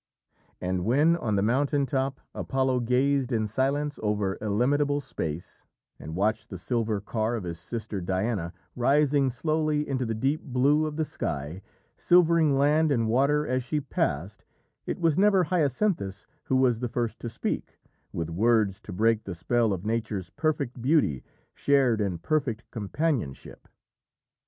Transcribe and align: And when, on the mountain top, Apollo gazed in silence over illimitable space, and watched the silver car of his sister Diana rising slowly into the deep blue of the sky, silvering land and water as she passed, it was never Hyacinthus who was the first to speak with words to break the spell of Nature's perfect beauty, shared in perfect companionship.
And 0.59 0.83
when, 0.83 1.15
on 1.15 1.35
the 1.35 1.43
mountain 1.43 1.85
top, 1.85 2.19
Apollo 2.33 2.79
gazed 2.79 3.31
in 3.31 3.45
silence 3.45 3.99
over 4.01 4.35
illimitable 4.41 4.99
space, 4.99 5.63
and 5.99 6.15
watched 6.15 6.49
the 6.49 6.57
silver 6.57 6.99
car 6.99 7.35
of 7.35 7.43
his 7.43 7.59
sister 7.59 8.01
Diana 8.01 8.51
rising 8.75 9.29
slowly 9.29 9.87
into 9.87 10.03
the 10.03 10.15
deep 10.15 10.41
blue 10.41 10.87
of 10.87 10.95
the 10.97 11.05
sky, 11.05 11.61
silvering 11.97 12.57
land 12.57 12.91
and 12.91 13.07
water 13.09 13.45
as 13.45 13.63
she 13.63 13.79
passed, 13.79 14.43
it 14.87 14.99
was 14.99 15.19
never 15.19 15.43
Hyacinthus 15.43 16.25
who 16.45 16.55
was 16.55 16.79
the 16.79 16.87
first 16.89 17.19
to 17.19 17.29
speak 17.29 17.77
with 18.11 18.31
words 18.31 18.79
to 18.81 18.91
break 18.91 19.25
the 19.25 19.35
spell 19.35 19.71
of 19.71 19.85
Nature's 19.85 20.31
perfect 20.31 20.81
beauty, 20.81 21.23
shared 21.53 22.01
in 22.01 22.17
perfect 22.17 22.63
companionship. 22.71 23.67